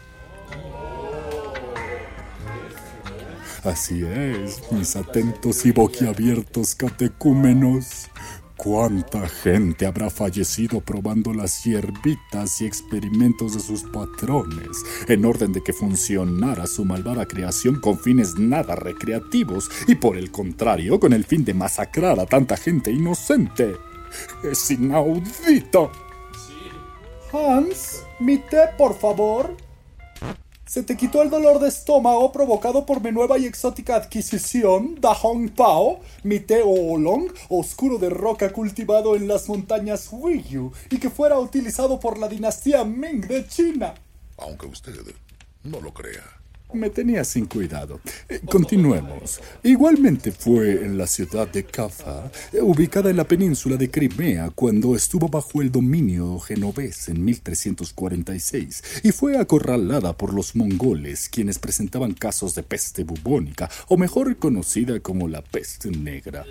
Así 3.66 4.06
es, 4.06 4.62
mis 4.72 4.96
atentos 4.96 5.66
y 5.66 5.72
boquiabiertos 5.72 6.76
catecúmenos. 6.76 8.12
¿Cuánta 8.58 9.28
gente 9.28 9.88
habrá 9.88 10.12
fallecido 10.12 10.82
probando 10.82 11.34
las 11.34 11.64
hierbitas 11.64 12.62
y 12.62 12.68
experimentos 12.68 13.56
de 13.56 13.60
sus 13.60 13.82
patrones, 13.84 14.84
en 15.08 15.26
orden 15.26 15.52
de 15.52 15.64
que 15.64 15.74
funcionara 15.74 16.68
su 16.68 16.86
malvada 16.86 17.26
creación 17.26 17.82
con 17.82 17.98
fines 17.98 18.36
nada 18.38 18.76
recreativos 18.76 19.68
y 19.88 19.96
por 19.96 20.16
el 20.16 20.30
contrario 20.30 21.00
con 21.00 21.12
el 21.12 21.26
fin 21.26 21.44
de 21.44 21.56
masacrar 21.56 22.20
a 22.20 22.28
tanta 22.28 22.58
gente 22.58 22.92
inocente? 22.92 23.76
Es 24.44 24.70
inaudito. 24.70 25.92
Hans, 27.34 28.04
mi 28.20 28.38
té, 28.38 28.70
por 28.78 28.96
favor. 28.96 29.65
¿Se 30.68 30.82
te 30.82 30.98
quitó 30.98 31.22
el 31.22 31.30
dolor 31.30 31.60
de 31.60 31.68
estómago 31.68 32.32
provocado 32.32 32.88
por 32.88 33.00
mi 33.00 33.12
nueva 33.12 33.38
y 33.38 33.46
exótica 33.46 33.96
adquisición, 33.96 35.00
Da 35.00 35.14
Hong 35.14 35.50
Pao, 35.50 36.00
mi 36.24 36.40
té 36.40 36.64
oolong, 36.64 37.32
oscuro 37.50 38.00
de 38.00 38.10
roca 38.10 38.52
cultivado 38.52 39.16
en 39.16 39.28
las 39.28 39.48
montañas 39.48 40.10
Huiyu 40.12 40.72
y 40.90 40.98
que 40.98 41.12
fuera 41.12 41.38
utilizado 41.38 42.00
por 42.00 42.18
la 42.18 42.28
dinastía 42.28 42.84
Ming 42.84 43.22
de 43.28 43.48
China? 43.48 43.94
Aunque 44.38 44.66
usted 44.66 44.96
no 45.64 45.80
lo 45.82 45.94
crea. 45.94 46.45
Me 46.74 46.90
tenía 46.90 47.24
sin 47.24 47.46
cuidado. 47.46 48.02
Eh, 48.28 48.42
continuemos. 48.50 49.40
Igualmente 49.64 50.32
fue 50.32 50.86
en 50.86 50.98
la 50.98 51.08
ciudad 51.08 51.48
de 51.48 51.64
Kaffa, 51.64 52.32
eh, 52.52 52.62
ubicada 52.62 53.10
en 53.10 53.18
la 53.18 53.24
península 53.24 53.78
de 53.78 53.90
Crimea, 53.90 54.50
cuando 54.50 54.96
estuvo 54.96 55.28
bajo 55.28 55.62
el 55.62 55.72
dominio 55.72 56.40
genovés 56.40 57.08
en 57.08 57.24
1346 57.24 58.84
y 59.04 59.12
fue 59.12 59.38
acorralada 59.38 60.18
por 60.18 60.34
los 60.34 60.56
mongoles, 60.56 61.30
quienes 61.30 61.60
presentaban 61.60 62.14
casos 62.14 62.56
de 62.56 62.64
peste 62.64 63.04
bubónica, 63.04 63.70
o 63.88 63.98
mejor 63.98 64.36
conocida 64.38 65.00
como 65.00 65.28
la 65.28 65.42
peste 65.42 65.92
negra. 65.92 66.46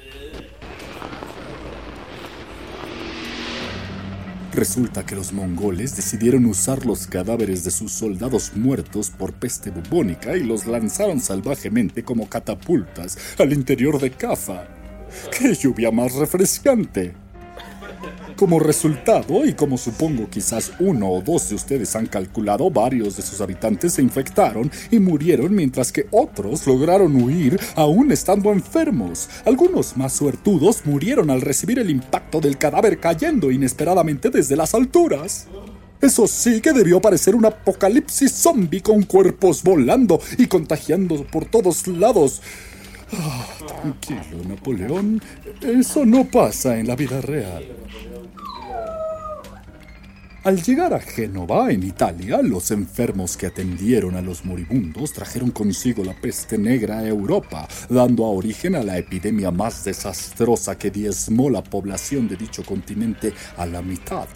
Resulta 4.54 5.04
que 5.04 5.16
los 5.16 5.32
mongoles 5.32 5.96
decidieron 5.96 6.46
usar 6.46 6.86
los 6.86 7.08
cadáveres 7.08 7.64
de 7.64 7.72
sus 7.72 7.90
soldados 7.90 8.52
muertos 8.54 9.10
por 9.10 9.32
peste 9.32 9.70
bubónica 9.70 10.36
y 10.36 10.44
los 10.44 10.66
lanzaron 10.66 11.18
salvajemente 11.18 12.04
como 12.04 12.28
catapultas 12.28 13.18
al 13.38 13.52
interior 13.52 13.98
de 13.98 14.12
Cafa. 14.12 14.68
¡Qué 15.36 15.54
lluvia 15.54 15.90
más 15.90 16.14
refrescante! 16.14 17.23
Como 18.44 18.58
resultado, 18.58 19.46
y 19.46 19.54
como 19.54 19.78
supongo 19.78 20.28
quizás 20.28 20.72
uno 20.78 21.10
o 21.10 21.22
dos 21.22 21.48
de 21.48 21.54
ustedes 21.54 21.96
han 21.96 22.04
calculado, 22.04 22.70
varios 22.70 23.16
de 23.16 23.22
sus 23.22 23.40
habitantes 23.40 23.94
se 23.94 24.02
infectaron 24.02 24.70
y 24.90 24.98
murieron 24.98 25.54
mientras 25.54 25.90
que 25.90 26.08
otros 26.10 26.66
lograron 26.66 27.16
huir 27.16 27.58
aún 27.74 28.12
estando 28.12 28.52
enfermos. 28.52 29.30
Algunos 29.46 29.96
más 29.96 30.12
suertudos 30.12 30.84
murieron 30.84 31.30
al 31.30 31.40
recibir 31.40 31.78
el 31.78 31.88
impacto 31.88 32.38
del 32.38 32.58
cadáver 32.58 33.00
cayendo 33.00 33.50
inesperadamente 33.50 34.28
desde 34.28 34.56
las 34.56 34.74
alturas. 34.74 35.46
Eso 36.02 36.26
sí 36.26 36.60
que 36.60 36.74
debió 36.74 37.00
parecer 37.00 37.34
un 37.34 37.46
apocalipsis 37.46 38.30
zombie 38.30 38.82
con 38.82 39.04
cuerpos 39.04 39.62
volando 39.62 40.20
y 40.36 40.48
contagiando 40.48 41.24
por 41.24 41.46
todos 41.46 41.86
lados. 41.86 42.42
Ah, 43.10 43.46
tranquilo, 43.66 44.44
Napoleón. 44.46 45.22
Eso 45.62 46.04
no 46.04 46.24
pasa 46.26 46.78
en 46.78 46.88
la 46.88 46.94
vida 46.94 47.22
real. 47.22 47.64
Al 50.44 50.62
llegar 50.62 50.92
a 50.92 51.00
Génova, 51.00 51.72
en 51.72 51.82
Italia, 51.84 52.42
los 52.42 52.70
enfermos 52.70 53.34
que 53.34 53.46
atendieron 53.46 54.14
a 54.14 54.20
los 54.20 54.44
moribundos 54.44 55.14
trajeron 55.14 55.50
consigo 55.50 56.04
la 56.04 56.12
peste 56.12 56.58
negra 56.58 56.98
a 56.98 57.06
Europa, 57.06 57.66
dando 57.88 58.24
origen 58.24 58.74
a 58.74 58.82
la 58.82 58.98
epidemia 58.98 59.50
más 59.50 59.84
desastrosa 59.84 60.76
que 60.76 60.90
diezmó 60.90 61.48
la 61.48 61.64
población 61.64 62.28
de 62.28 62.36
dicho 62.36 62.62
continente 62.62 63.32
a 63.56 63.64
la 63.64 63.80
mitad. 63.80 64.26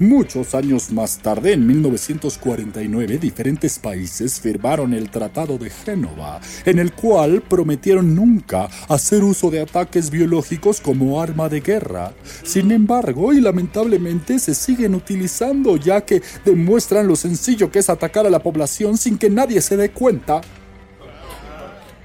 Muchos 0.00 0.54
años 0.54 0.92
más 0.92 1.18
tarde, 1.18 1.54
en 1.54 1.66
1949, 1.66 3.18
diferentes 3.18 3.80
países 3.80 4.38
firmaron 4.38 4.94
el 4.94 5.10
Tratado 5.10 5.58
de 5.58 5.70
Génova, 5.70 6.40
en 6.64 6.78
el 6.78 6.92
cual 6.92 7.42
prometieron 7.42 8.14
nunca 8.14 8.68
hacer 8.88 9.24
uso 9.24 9.50
de 9.50 9.60
ataques 9.60 10.10
biológicos 10.10 10.80
como 10.80 11.20
arma 11.20 11.48
de 11.48 11.62
guerra. 11.62 12.12
Sin 12.44 12.70
embargo, 12.70 13.32
y 13.32 13.40
lamentablemente 13.40 14.38
se 14.38 14.54
siguen 14.54 14.94
utilizando 14.94 15.76
ya 15.76 16.02
que 16.02 16.22
demuestran 16.44 17.08
lo 17.08 17.16
sencillo 17.16 17.72
que 17.72 17.80
es 17.80 17.90
atacar 17.90 18.24
a 18.24 18.30
la 18.30 18.40
población 18.40 18.98
sin 18.98 19.18
que 19.18 19.30
nadie 19.30 19.60
se 19.60 19.76
dé 19.76 19.90
cuenta. 19.90 20.42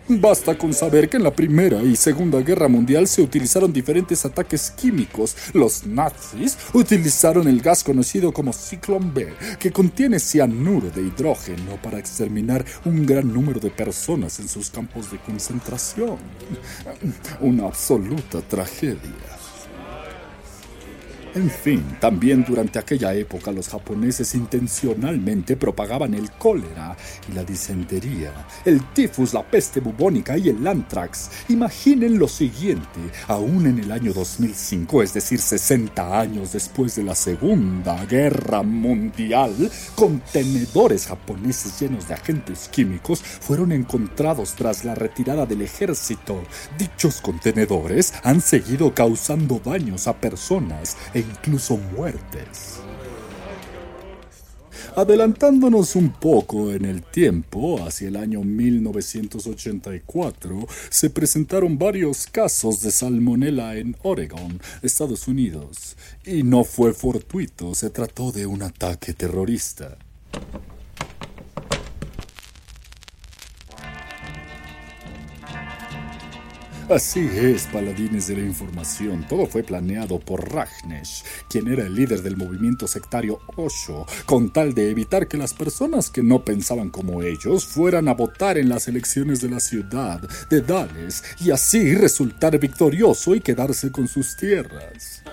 Basta 0.08 0.58
con 0.58 0.74
saber 0.74 1.08
que 1.08 1.16
en 1.16 1.24
la 1.24 1.34
Primera 1.34 1.82
y 1.82 1.96
Segunda 1.96 2.42
Guerra 2.42 2.68
Mundial 2.68 3.08
se 3.08 3.22
utilizaron 3.22 3.72
diferentes 3.72 4.26
ataques 4.26 4.70
químicos. 4.72 5.34
Los 5.54 5.86
nazis 5.86 6.58
utilizaron 6.74 7.48
el 7.48 7.62
gas 7.62 7.86
conocido 7.86 8.34
como 8.34 8.52
Ciclón 8.52 9.14
B, 9.14 9.34
que 9.60 9.72
contiene 9.72 10.20
cianuro 10.20 10.90
de 10.90 11.04
hidrógeno 11.04 11.82
para 11.82 12.00
exterminar 12.00 12.66
un 12.84 13.06
gran 13.06 13.34
número 13.34 13.62
de 13.62 13.72
personas 13.72 14.40
en 14.40 14.50
sus 14.50 14.70
campos 14.70 15.10
de 15.10 15.20
concentración. 15.20 16.18
Una 17.40 17.68
absoluta 17.68 18.42
tragedia. 18.42 19.33
En 21.36 21.50
fin, 21.50 21.84
también 22.00 22.46
durante 22.48 22.78
aquella 22.78 23.12
época 23.16 23.52
los 23.52 23.68
japoneses 23.68 24.36
intencionalmente 24.36 25.58
propagaban 25.58 26.14
el 26.14 26.30
cólera 26.30 26.96
y 27.28 27.34
la 27.34 27.44
disentería, 27.44 28.32
el 28.66 28.94
tifus, 28.94 29.34
la 29.34 29.42
peste 29.42 29.80
bubónica 29.80 30.38
y 30.38 30.50
el 30.50 30.68
anthrax. 30.68 31.32
Imaginen 31.50 32.20
lo 32.20 32.28
siguiente, 32.28 33.00
aún 33.28 33.66
en 33.66 33.80
el 33.80 33.92
año 33.92 34.14
2005, 34.14 35.02
es 35.02 35.16
decir, 35.16 35.40
60 35.40 36.20
años 36.20 36.54
después 36.54 36.96
de 36.96 37.04
la 37.04 37.16
Segunda 37.16 38.06
Guerra 38.06 38.62
Mundial, 38.62 39.72
contenedores 39.96 41.08
japoneses 41.08 41.80
llenos 41.80 42.08
de 42.08 42.14
agentes 42.14 42.70
químicos 42.72 43.24
fueron 43.24 43.72
encontrados 43.72 44.54
tras 44.54 44.86
la 44.86 44.94
retirada 44.94 45.48
del 45.48 45.64
ejército. 45.64 46.44
Dichos 46.78 47.22
contenedores 47.22 48.14
han 48.24 48.40
seguido 48.40 48.94
causando 48.94 49.60
daños 49.66 50.08
a 50.08 50.14
personas 50.14 50.96
e 51.16 51.23
incluso 51.24 51.78
muertes. 51.78 52.80
Adelantándonos 54.96 55.96
un 55.96 56.12
poco 56.12 56.72
en 56.72 56.86
el 56.86 57.02
tiempo, 57.02 57.84
hacia 57.84 58.10
el 58.10 58.16
año 58.16 58.44
1984, 58.44 60.68
se 60.92 61.10
presentaron 61.10 61.80
varios 61.80 62.28
casos 62.28 62.82
de 62.82 62.92
salmonela 62.92 63.76
en 63.76 63.98
Oregon, 64.04 64.62
Estados 64.84 65.28
Unidos, 65.28 65.98
y 66.26 66.44
no 66.44 66.64
fue 66.64 66.94
fortuito, 66.94 67.74
se 67.74 67.90
trató 67.90 68.32
de 68.32 68.46
un 68.46 68.62
ataque 68.62 69.14
terrorista. 69.14 69.98
Así 76.90 77.30
es, 77.34 77.68
paladines 77.68 78.28
de 78.28 78.36
la 78.36 78.44
información. 78.44 79.26
Todo 79.28 79.46
fue 79.46 79.64
planeado 79.64 80.20
por 80.20 80.54
Rajnesh, 80.54 81.24
quien 81.50 81.70
era 81.70 81.86
el 81.86 81.96
líder 81.96 82.22
del 82.22 82.36
movimiento 82.36 82.88
sectario 82.88 83.40
Osho, 83.56 84.06
con 84.26 84.52
tal 84.52 84.74
de 84.74 84.90
evitar 84.90 85.28
que 85.28 85.38
las 85.38 85.54
personas 85.54 86.10
que 86.10 86.22
no 86.22 86.44
pensaban 86.44 86.90
como 86.90 87.24
ellos 87.24 87.66
fueran 87.66 88.10
a 88.10 88.14
votar 88.14 88.58
en 88.58 88.68
las 88.68 88.90
elecciones 88.90 89.40
de 89.42 89.50
la 89.50 89.62
ciudad 89.62 90.22
de 90.50 90.62
Dales 90.62 91.24
y 91.40 91.52
así 91.52 91.96
resultar 91.96 92.60
victorioso 92.60 93.34
y 93.34 93.40
quedarse 93.40 93.92
con 93.92 94.08
sus 94.08 94.36
tierras. 94.36 95.24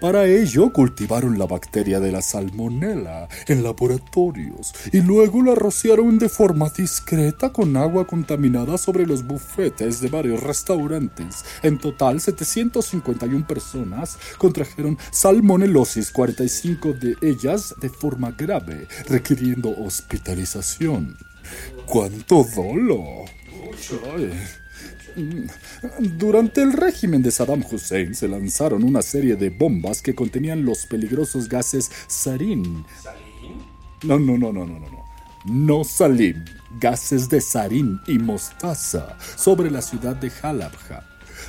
Para 0.00 0.26
ello 0.26 0.72
cultivaron 0.72 1.38
la 1.38 1.46
bacteria 1.46 1.98
de 1.98 2.12
la 2.12 2.22
salmonela 2.22 3.28
en 3.48 3.64
laboratorios 3.64 4.72
y 4.92 5.00
luego 5.00 5.42
la 5.42 5.56
rociaron 5.56 6.20
de 6.20 6.28
forma 6.28 6.68
discreta 6.68 7.52
con 7.52 7.76
agua 7.76 8.06
contaminada 8.06 8.78
sobre 8.78 9.06
los 9.06 9.26
bufetes 9.26 10.00
de 10.00 10.08
varios 10.08 10.40
restaurantes. 10.40 11.44
En 11.64 11.78
total, 11.78 12.20
751 12.20 13.44
personas 13.44 14.18
contrajeron 14.38 14.96
salmonelosis, 15.10 16.12
45 16.12 16.92
de 16.92 17.16
ellas 17.20 17.74
de 17.80 17.88
forma 17.88 18.30
grave, 18.30 18.86
requiriendo 19.08 19.70
hospitalización. 19.70 21.16
¡Cuánto 21.86 22.44
dolo! 22.54 23.24
Durante 26.00 26.62
el 26.62 26.72
régimen 26.72 27.22
de 27.22 27.30
Saddam 27.30 27.64
Hussein 27.70 28.14
se 28.14 28.28
lanzaron 28.28 28.84
una 28.84 29.02
serie 29.02 29.36
de 29.36 29.50
bombas 29.50 30.02
que 30.02 30.14
contenían 30.14 30.64
los 30.64 30.86
peligrosos 30.86 31.48
gases 31.48 31.90
sarin. 32.06 32.84
No, 34.04 34.18
no, 34.18 34.38
no, 34.38 34.52
no, 34.52 34.66
no, 34.66 34.78
no. 34.78 35.08
No 35.44 35.84
salim, 35.84 36.44
gases 36.80 37.28
de 37.28 37.40
sarin 37.40 38.00
y 38.06 38.18
mostaza 38.18 39.16
sobre 39.36 39.70
la 39.70 39.82
ciudad 39.82 40.16
de 40.16 40.30
Halabja 40.42 41.04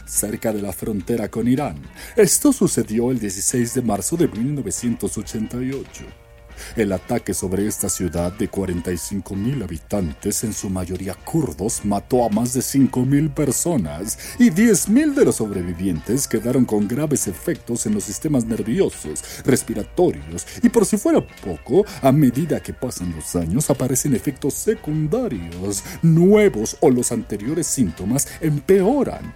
cerca 0.06 0.52
de 0.52 0.62
la 0.62 0.74
frontera 0.74 1.30
con 1.30 1.48
Irán. 1.48 1.78
Esto 2.15 2.52
sucedió 2.52 3.12
el 3.12 3.19
16 3.19 3.76
de 3.76 3.82
marzo 3.82 4.17
de 4.17 4.28
1988. 4.28 6.29
El 6.75 6.91
ataque 6.91 7.34
sobre 7.34 7.67
esta 7.67 7.89
ciudad 7.89 8.32
de 8.34 8.49
45.000 8.49 9.63
habitantes, 9.63 10.43
en 10.43 10.53
su 10.53 10.69
mayoría 10.69 11.13
kurdos, 11.13 11.84
mató 11.84 12.25
a 12.25 12.29
más 12.29 12.53
de 12.53 12.62
5.000 12.62 13.34
personas 13.34 14.17
y 14.38 14.49
10.000 14.49 15.13
de 15.13 15.25
los 15.25 15.38
sobrevivientes 15.38 16.27
quedaron 16.27 16.65
con 16.65 16.88
graves 16.88 17.27
efectos 17.27 17.86
en 17.86 17.93
los 17.93 18.03
sistemas 18.03 18.45
nerviosos, 18.45 19.43
respiratorios 19.45 20.45
y 20.62 20.69
por 20.69 20.86
si 20.86 20.97
fuera 20.97 21.25
poco, 21.43 21.86
a 22.01 22.12
medida 22.12 22.60
que 22.62 22.73
pasan 22.73 23.13
los 23.15 23.36
años 23.36 23.69
aparecen 23.69 24.15
efectos 24.15 24.53
secundarios 24.53 25.84
nuevos 26.01 26.77
o 26.79 26.89
los 26.89 27.12
anteriores 27.12 27.67
síntomas 27.67 28.27
empeoran. 28.41 29.34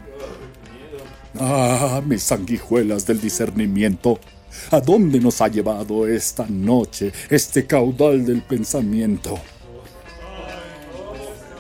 Ah, 1.39 2.01
mis 2.05 2.23
sanguijuelas 2.23 3.07
del 3.07 3.19
discernimiento. 3.19 4.19
¿A 4.71 4.79
dónde 4.79 5.19
nos 5.19 5.41
ha 5.41 5.47
llevado 5.47 6.07
esta 6.07 6.45
noche 6.47 7.11
este 7.29 7.65
caudal 7.65 8.25
del 8.25 8.41
pensamiento? 8.41 9.39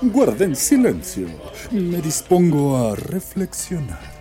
Guarden 0.01 0.55
silencio. 0.55 1.27
Me 1.71 2.01
dispongo 2.01 2.75
a 2.77 2.95
reflexionar. 2.95 4.13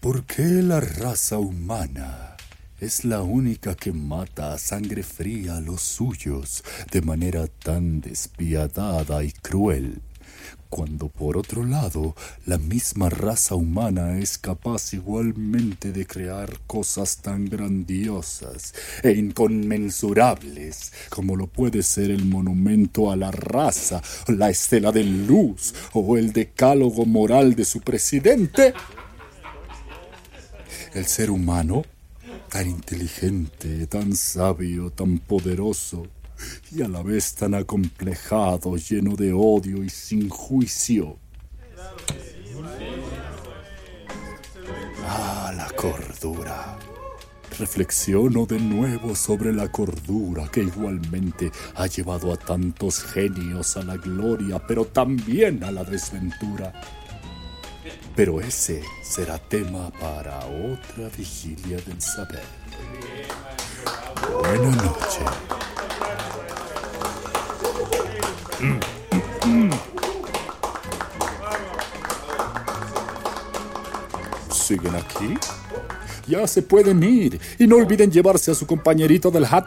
¿Por 0.00 0.24
qué 0.24 0.42
la 0.42 0.80
raza 0.80 1.38
humana 1.38 2.36
es 2.80 3.04
la 3.04 3.22
única 3.22 3.74
que 3.74 3.92
mata 3.92 4.52
a 4.52 4.58
sangre 4.58 5.02
fría 5.02 5.56
a 5.56 5.60
los 5.60 5.82
suyos 5.82 6.62
de 6.92 7.00
manera 7.02 7.46
tan 7.46 8.00
despiadada 8.00 9.24
y 9.24 9.32
cruel? 9.32 10.02
Cuando 10.68 11.08
por 11.08 11.36
otro 11.36 11.64
lado 11.64 12.14
la 12.44 12.58
misma 12.58 13.08
raza 13.08 13.54
humana 13.54 14.18
es 14.18 14.36
capaz 14.36 14.92
igualmente 14.92 15.92
de 15.92 16.06
crear 16.06 16.58
cosas 16.66 17.18
tan 17.18 17.46
grandiosas 17.46 18.74
e 19.02 19.12
inconmensurables 19.12 20.92
como 21.08 21.36
lo 21.36 21.46
puede 21.46 21.82
ser 21.82 22.10
el 22.10 22.24
monumento 22.24 23.10
a 23.10 23.16
la 23.16 23.30
raza, 23.30 24.02
la 24.26 24.50
estela 24.50 24.92
de 24.92 25.04
luz 25.04 25.74
o 25.92 26.16
el 26.16 26.32
decálogo 26.32 27.06
moral 27.06 27.54
de 27.54 27.64
su 27.64 27.80
presidente. 27.80 28.74
El 30.94 31.06
ser 31.06 31.30
humano, 31.30 31.84
tan 32.50 32.68
inteligente, 32.68 33.86
tan 33.86 34.16
sabio, 34.16 34.90
tan 34.90 35.18
poderoso, 35.18 36.06
y 36.70 36.82
a 36.82 36.88
la 36.88 37.02
vez 37.02 37.34
tan 37.34 37.54
acomplejado, 37.54 38.76
lleno 38.76 39.16
de 39.16 39.32
odio 39.32 39.82
y 39.82 39.88
sin 39.88 40.28
juicio. 40.28 41.18
Ah, 45.04 45.52
la 45.56 45.70
cordura. 45.76 46.76
Reflexiono 47.58 48.44
de 48.44 48.58
nuevo 48.58 49.14
sobre 49.14 49.52
la 49.52 49.70
cordura 49.70 50.48
que 50.50 50.60
igualmente 50.60 51.50
ha 51.74 51.86
llevado 51.86 52.32
a 52.32 52.36
tantos 52.36 53.02
genios 53.02 53.76
a 53.78 53.82
la 53.82 53.96
gloria, 53.96 54.58
pero 54.58 54.84
también 54.84 55.64
a 55.64 55.70
la 55.70 55.84
desventura. 55.84 56.72
Pero 58.14 58.40
ese 58.40 58.82
será 59.02 59.38
tema 59.38 59.90
para 59.90 60.38
otra 60.46 61.08
vigilia 61.16 61.78
del 61.78 62.00
saber. 62.00 62.44
Buenas 64.42 64.76
noches. 64.76 65.65
¿Siguen 74.50 74.96
aquí? 74.96 75.38
Ya 76.26 76.46
se 76.46 76.62
pueden 76.62 77.02
ir 77.02 77.38
y 77.58 77.66
no 77.66 77.76
olviden 77.76 78.10
llevarse 78.10 78.50
a 78.50 78.54
su 78.54 78.66
compañerito 78.66 79.30
del 79.30 79.46
hot. 79.46 79.66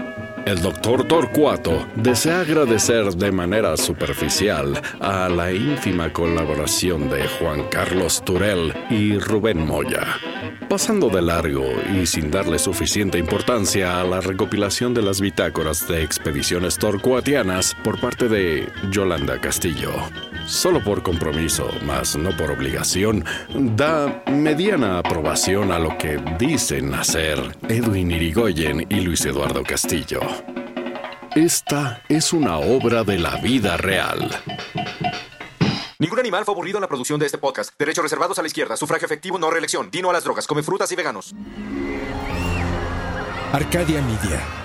El 0.45 0.59
doctor 0.61 1.07
Torcuato 1.07 1.87
desea 1.95 2.41
agradecer 2.41 3.05
de 3.13 3.31
manera 3.31 3.77
superficial 3.77 4.81
a 4.99 5.29
la 5.29 5.51
ínfima 5.51 6.11
colaboración 6.11 7.09
de 7.09 7.27
Juan 7.27 7.63
Carlos 7.69 8.23
Turel 8.25 8.73
y 8.89 9.19
Rubén 9.19 9.65
Moya, 9.65 10.17
pasando 10.71 11.09
de 11.09 11.21
largo 11.21 11.65
y 11.93 12.05
sin 12.05 12.31
darle 12.31 12.57
suficiente 12.57 13.17
importancia 13.17 13.99
a 13.99 14.05
la 14.05 14.21
recopilación 14.21 14.93
de 14.93 15.01
las 15.01 15.19
bitácoras 15.19 15.85
de 15.89 16.01
expediciones 16.01 16.77
torcuatianas 16.77 17.75
por 17.83 17.99
parte 17.99 18.29
de 18.29 18.69
Yolanda 18.89 19.37
Castillo. 19.41 19.91
Solo 20.45 20.81
por 20.81 21.03
compromiso, 21.03 21.69
más 21.85 22.15
no 22.15 22.29
por 22.37 22.51
obligación, 22.51 23.25
da 23.53 24.23
mediana 24.27 24.99
aprobación 24.99 25.73
a 25.73 25.79
lo 25.79 25.97
que 25.97 26.17
dicen 26.39 26.93
hacer 26.93 27.37
Edwin 27.67 28.09
Irigoyen 28.09 28.87
y 28.89 29.01
Luis 29.01 29.25
Eduardo 29.25 29.63
Castillo. 29.63 30.21
Esta 31.35 32.01
es 32.07 32.31
una 32.31 32.59
obra 32.59 33.03
de 33.03 33.19
la 33.19 33.35
vida 33.41 33.75
real. 33.75 34.29
Ningún 36.01 36.17
animal 36.17 36.45
fue 36.45 36.55
aburrido 36.55 36.79
en 36.79 36.81
la 36.81 36.87
producción 36.87 37.19
de 37.19 37.27
este 37.27 37.37
podcast. 37.37 37.77
Derechos 37.77 38.01
reservados 38.01 38.39
a 38.39 38.41
la 38.41 38.47
izquierda. 38.47 38.75
Sufragio 38.75 39.05
efectivo, 39.05 39.37
no 39.37 39.51
reelección. 39.51 39.91
Dino 39.91 40.09
a 40.09 40.13
las 40.13 40.23
drogas. 40.23 40.47
Come 40.47 40.63
frutas 40.63 40.91
y 40.91 40.95
veganos. 40.95 41.35
Arcadia 43.53 44.01
Media. 44.01 44.60